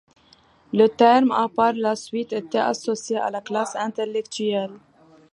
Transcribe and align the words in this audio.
Le 0.73 0.87
terme 0.87 1.29
a 1.31 1.47
par 1.47 1.73
la 1.73 1.95
suite 1.95 2.33
été 2.33 2.57
associé 2.57 3.17
à 3.17 3.29
la 3.29 3.39
classe 3.39 3.75
intellectuelle. 3.75 4.71